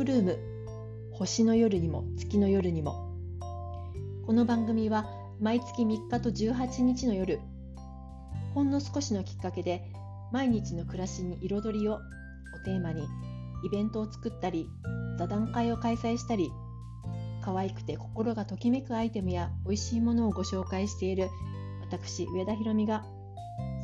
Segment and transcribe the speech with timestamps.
[0.00, 0.38] クルーム
[1.12, 3.14] 星の夜にも月の夜にも。
[4.24, 5.04] この番組は
[5.38, 7.38] 毎月3日と18日の夜
[8.54, 9.92] ほんの少しのきっかけで
[10.32, 11.98] 毎日の暮らしに彩りをを
[12.64, 13.06] テーマに
[13.62, 14.70] イベントを作ったり
[15.18, 16.50] 座談会を開催したり
[17.42, 21.28] 可愛くて心がときめくアイテムや美味しいものをご紹介している
[21.82, 23.04] 私上田ひろみが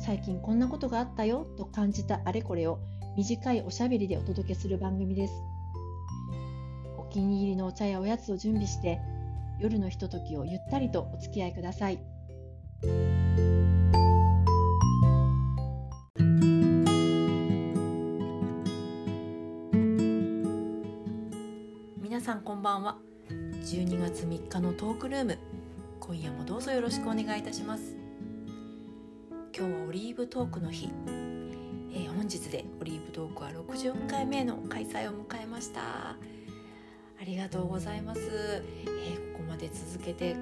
[0.03, 2.79] 最近こんなことがあったよと感じたあれこれを
[3.15, 5.56] 短いおしゃべりでお届けする番組です。
[7.17, 9.01] 気に入りのお茶やおやつを準備して
[9.59, 11.99] 夜のひとときをゆったりとお付き合いください。
[21.99, 22.97] 皆さんこんばんは。
[23.31, 25.39] 12月3日のトークルーム。
[25.99, 27.95] 今夜もどうぞよろしくお願いいたします。
[29.57, 36.36] 今日はオリーブトークの日、えー本日でオリーブトークは60回目の開催を迎えました。
[37.19, 40.35] ありがとうございます、えーここまで続けて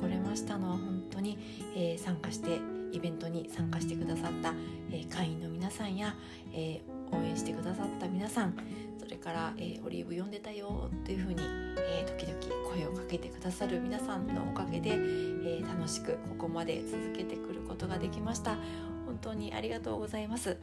[0.00, 1.38] これましたのは本当に、
[1.76, 2.60] えー参加して
[2.92, 4.52] イベントに参加してくださった、
[4.90, 6.14] えー会員の皆さんや、
[6.52, 8.56] えー応援してくださった皆さん
[8.98, 11.42] それから、えオリーブ読んでたよというふうに、
[11.76, 18.56] え時々声をかけてくださる皆さんのおかげで、え楽しくここまで続けてくることができました。
[19.04, 20.56] 本当にありがとうございます、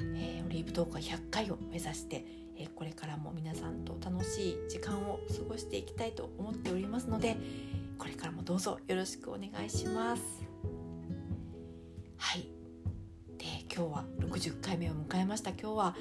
[0.00, 2.24] えオリーブトークは100回を目指して、
[2.58, 7.36] えこれからも皆さんと楽しい時間を過ごしていきたいと思っておりますので
[7.98, 10.22] これからもどうぞよろしくお願いします。
[12.18, 12.48] はい。
[13.38, 15.50] で今日は60回目を迎えました。
[15.50, 15.96] 今日は、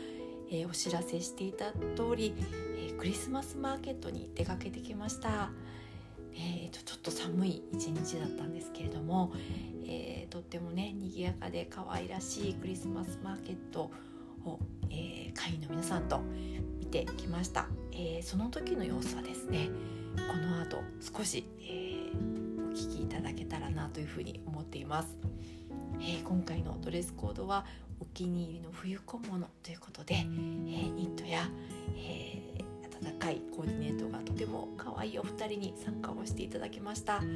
[0.50, 2.34] えーお知らせしていた通り、
[2.78, 5.52] えークリスマスマーケットに出かけてきました。
[6.34, 9.34] えーとちょっと寒い一日だったんですけれども、
[9.86, 13.92] えーとってもね賑やかで可愛らしいクリスマスマーケット
[14.46, 14.60] を、
[14.90, 16.22] えー会員の皆さんと
[16.80, 19.70] 見てきました、えーその時の様子はですね
[20.16, 20.82] この後
[21.16, 25.18] 少し、えーお聞きいただけたらなというふうに思っています、
[26.00, 27.66] えー今回のドレスコードは
[28.00, 31.48] お気に入りの冬小物ということで、えニットや、
[31.96, 32.66] えー
[33.06, 37.20] 温かいコーディネートがとても可愛いお二人に参加をしていただきました。
[37.20, 37.28] も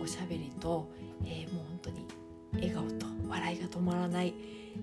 [0.00, 0.90] うおしゃべりと、
[1.24, 2.06] えもう本当に
[2.54, 4.34] 笑顔と笑いが止まらない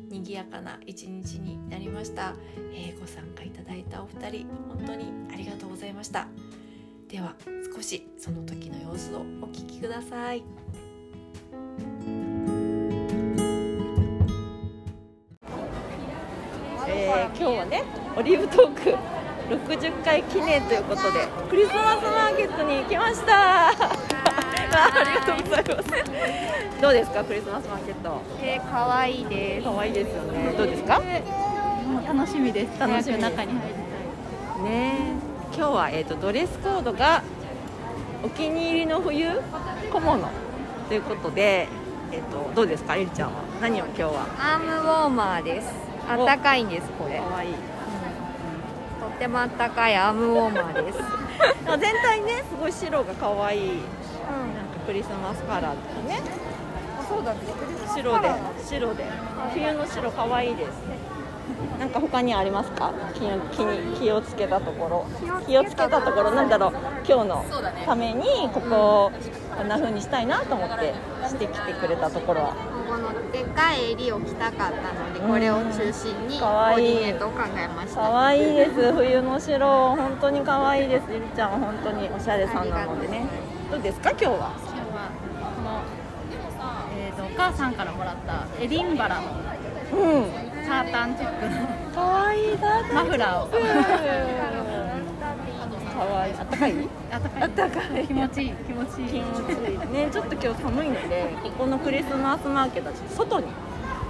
[0.10, 2.34] 賑やかな一日になりました、
[2.74, 6.28] えーご参加いただいたお二人本当にありがとうございました。
[7.10, 7.36] では
[7.76, 10.44] 少しその時の様子をお聞きください。
[16.88, 17.84] えー今日はね
[18.16, 18.96] オリーブトーク
[19.50, 24.03] 60回記念ということでクリスマスマーケットに来ました。
[24.76, 28.22] あありがとうございますどうですかクリスマスマーケット？
[28.42, 29.64] えー、可愛いです。
[29.66, 31.00] 可愛いですよねどうですか？
[31.00, 31.24] ね
[31.88, 32.80] もう楽しみです。
[32.80, 33.74] 楽しみ中に入り
[34.66, 35.14] え
[35.56, 37.22] 今日は、えー、とドレスコードが
[38.24, 39.30] お気に入りの冬
[39.92, 40.30] 小物
[40.88, 41.68] ということで、
[42.12, 43.42] えー、とどうですかりりちゃんは？
[43.62, 44.26] 何を今日は？
[44.38, 44.52] たい。
[44.54, 45.68] アームウォーマーです。
[46.10, 47.18] あったかいんですこれ。
[47.20, 47.56] と可愛いっ
[49.20, 51.00] てもあったかいアームウォーマーです。
[51.80, 53.82] 全体ねすごい白が可愛い
[54.86, 55.74] クリスマスカラーだ
[56.08, 56.22] ね。
[57.08, 57.40] そうだね。
[57.96, 58.30] 白で
[58.66, 59.06] 白で。
[59.54, 60.70] 冬の白可愛いです。
[61.80, 62.92] なんか他にありますか？
[63.14, 65.06] 気を気に気をつけたところ。
[65.46, 65.90] 気をつけた。
[66.02, 66.32] ところ。
[66.32, 66.72] なんだろう。
[67.08, 67.46] 今日の
[67.86, 69.12] ためにここを
[69.58, 70.94] こんな風にしたいなと思って
[71.28, 72.54] してきてくれたところは。
[72.88, 76.84] このでっかい襟を着たかったので、これを中心にコかわい。
[76.84, 78.02] いーディネートを考えました。
[78.02, 78.94] 可愛いです。
[78.94, 79.96] 冬の白。
[79.96, 81.06] 本当に可愛いです。
[81.10, 83.26] ゆりちゃんは本当におしゃれさんなのでね。
[83.72, 85.10] どうですか今日は今日は
[85.42, 85.82] この、
[86.96, 89.28] えー、とお母さんからもらったエディンバラの
[89.94, 90.26] うん。
[90.66, 93.50] サータンチェックの可愛いだマフラーを。
[95.94, 96.34] 可愛い。
[96.34, 96.74] あったかい？
[97.12, 97.44] あったかい。
[97.44, 98.08] あったかい。
[98.08, 98.52] 気持ちいい。
[98.52, 99.08] 気持ちいい。
[99.10, 99.78] 気持ちいい。
[99.94, 103.48] ねちょっと今日寒いのでここのクリスマスマーケット外に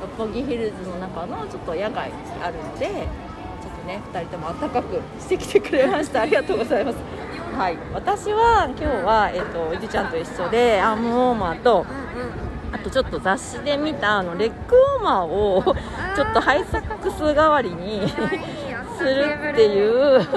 [0.01, 2.95] 六本木ヒルズの中のちょっと野外にあるのでちょっ
[3.81, 6.21] とね2人とも暖かくしてきてくれました。
[6.21, 6.97] ありがとうございます。
[7.57, 7.77] はい。
[7.93, 11.85] 私は今日は、えっとゆりちゃんと一緒でアームウォーマーと
[12.73, 15.63] あとちょっと雑誌で見たあのレッグウォーマーを
[16.15, 18.07] ちょっとハイソックス代わりに
[18.97, 20.27] するっていう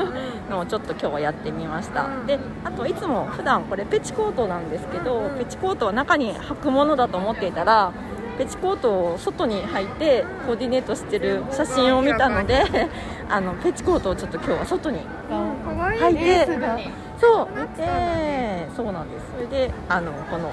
[0.51, 2.07] のをちょっと今日はやってみました。
[2.27, 7.93] であといつも普段これペチコートなんですけどペチコートは中に履くものだと思っていたら
[8.39, 12.65] ペチコートを外に履いてコーディネートしてる写真を見たので
[13.31, 15.01] あのペチコートをちょっと今日は外に
[15.31, 16.47] 履いて
[17.19, 17.49] そう
[17.79, 19.27] でそうなんです。
[19.35, 20.51] それであのこの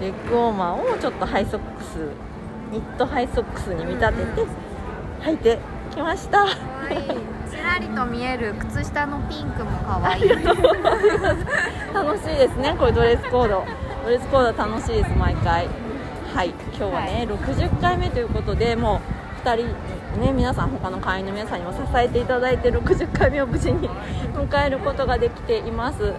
[0.00, 2.08] レッグウォーマーをちょっとハイソックス
[2.70, 4.46] ニットハイソックスに見立てて
[5.22, 5.58] 履いて
[5.94, 6.46] きました。
[6.46, 10.28] ちらりと見える靴下のピンクも可愛い。
[11.94, 13.64] 楽しいですねこれドレスコード。
[14.04, 15.68] ドレスコード楽しいです毎回。
[16.34, 16.50] はい。
[16.76, 19.00] 今日はね、60回目ということでも
[19.44, 19.66] う2人
[20.20, 23.88] ね皆さん他の会員の皆さんにも支えていただいて60回目を無事に
[24.34, 26.02] 迎えることができています。
[26.02, 26.12] はい。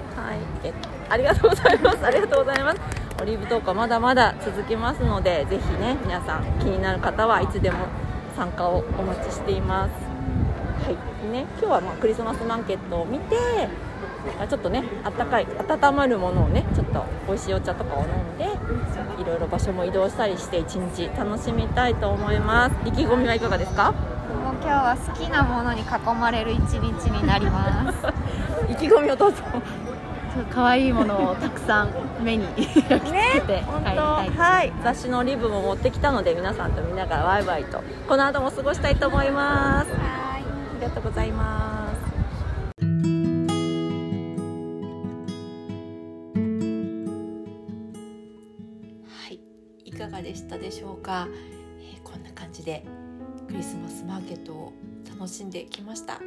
[0.64, 0.74] え
[1.10, 2.06] ありがとうございます。
[2.06, 7.88] ありがとうございますオリーブトークはまだまだ続きますのでぜひね皆さん気になる方はいつでも
[8.36, 9.92] 参加をお待ちしています。
[10.86, 10.96] はい。
[11.32, 13.36] ね今日はまあクリスマスマーケットを見て
[14.50, 18.46] ちょっとねあったかい温まるものをねちょっと美味しいお茶とかを飲んで
[19.22, 22.76] いろいろ場所も移動したりして一日楽しみたいと思います。
[22.88, 23.92] 意気込みはいかがですか？
[23.94, 25.86] もう今日は好きなものに囲
[26.20, 27.98] まれる一日になります。
[28.70, 29.38] 意気込みをどうぞ
[30.52, 31.90] 可愛いものをたくさん
[32.24, 32.92] 目に 焼き付
[33.34, 33.86] けて帰り本当。
[33.86, 34.74] たいはい。
[34.84, 39.88] 雑誌のリブも持ってきたので皆さんと見ながらワイワイとこの後も過ごしたいと思います。
[39.92, 40.40] あ
[40.80, 41.96] りがとうございます。
[49.08, 49.40] はい、
[49.86, 51.28] いかがでしたでしょうか、
[51.80, 52.84] えーこんな感じで
[53.48, 54.74] クリスマスマーケットを
[55.10, 56.20] 楽しんできました、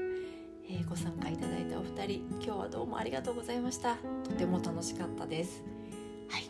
[0.71, 3.97] えーご参加いただいたお二人今日はどうもありがとうございました。
[4.25, 5.63] とても楽しかったです。
[6.29, 6.45] はい、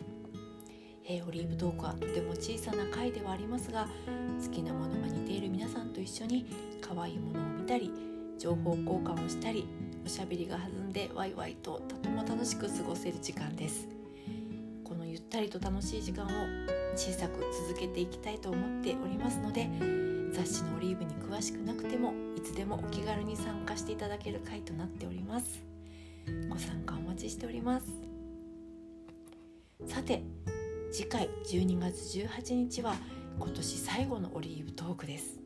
[1.05, 3.87] えーオリーブトークはとても小さな回ではありますが
[4.43, 6.45] 好きなものが似ている皆さんと一緒に
[6.81, 7.91] 可愛いものを見たり
[8.37, 9.67] 情報交換をしたり
[10.05, 13.87] おしゃべりが弾んでワイワイととても楽しく過ごせる時間です。
[14.83, 16.27] このゆったりと楽しい時間を
[16.95, 17.39] 小さく
[17.69, 19.69] 続けていきたいと思っておりますので
[20.31, 25.63] 雑誌のオリーブに詳しくなくてもいつでもお気軽に参加していただける回となっております。
[26.49, 27.85] ご参加お待ちしております。
[29.87, 30.23] さて
[30.91, 32.95] 次回12月18日は
[33.39, 35.39] 今年最後のオリーブトークです、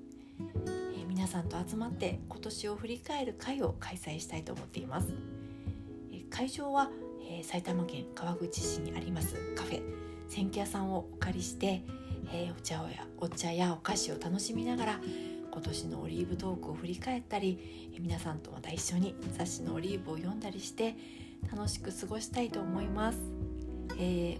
[0.65, 5.13] えー皆さんと集まって今年を振り返る会を開催したいと思っています。
[6.11, 6.89] えー会場は、
[7.21, 9.81] えー埼玉県川口市にありますカフェ。
[10.27, 11.83] 千家屋さんをお借りして、
[12.31, 14.99] えーお茶をやお茶やお菓子を楽しみながら
[15.51, 20.95] 今年のオリーブトークを振り返ったりえー皆さんとまた一緒に雑誌のオリーブを読んだりして
[21.51, 23.19] 楽しく過ごしたいと思います、
[23.97, 24.37] え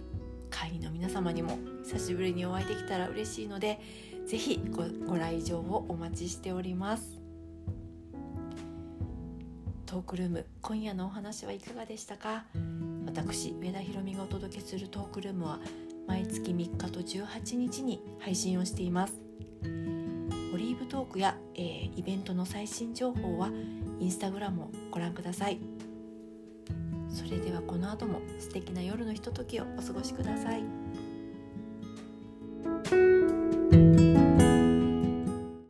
[0.50, 3.80] 会員の皆様にも久しぶりにお会いできたら嬉しいので
[4.24, 7.18] ぜひごご来場をお待ちしております。
[9.84, 12.44] トークルーム今夜のお話はいかがでしたか？
[13.04, 15.58] 私上田ひろみがお届けするトークルームは
[16.06, 19.14] 毎月3日と18日に配信をしています。
[20.52, 23.50] オリーブトークや、えーイベントの最新情報は
[24.00, 25.58] インスタグラムをご覧ください。
[27.08, 30.64] それではこの後も素敵な夜のひとときをお過ごしください。